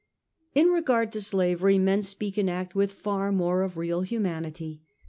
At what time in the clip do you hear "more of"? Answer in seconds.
3.31-3.77